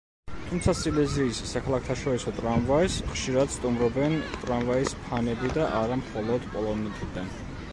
[0.43, 7.31] თუმცა სილეზიის საქალაქთაშორისო ტრამვაის ხშირად სტუმრობენ ტრამვაის ფანები და არა მხოლოდ პოლონეთიდან.